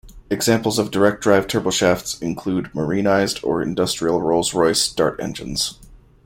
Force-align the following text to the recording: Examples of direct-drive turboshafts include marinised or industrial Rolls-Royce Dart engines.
Examples 0.31 0.79
of 0.79 0.89
direct-drive 0.89 1.45
turboshafts 1.45 2.19
include 2.23 2.71
marinised 2.73 3.39
or 3.43 3.61
industrial 3.61 4.19
Rolls-Royce 4.19 4.91
Dart 4.93 5.19
engines. 5.21 5.77